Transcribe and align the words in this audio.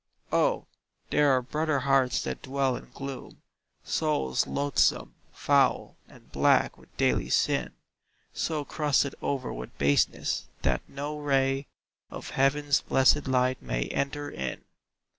O, 0.31 0.65
there 1.11 1.29
are 1.29 1.43
brother 1.43 1.81
hearts 1.81 2.23
that 2.23 2.41
dwell 2.41 2.75
in 2.75 2.89
gloom, 2.91 3.43
Souls 3.83 4.47
loathsome, 4.47 5.13
foul, 5.31 5.95
and 6.07 6.31
black 6.31 6.75
with 6.75 6.97
daily 6.97 7.29
sin, 7.29 7.73
So 8.33 8.65
crusted 8.65 9.13
o'er 9.21 9.53
with 9.53 9.77
baseness, 9.77 10.47
that 10.63 10.81
no 10.89 11.19
ray 11.19 11.67
Of 12.09 12.31
heaven's 12.31 12.81
blessed 12.81 13.27
light 13.27 13.61
may 13.61 13.89
enter 13.89 14.31
in! 14.31 14.63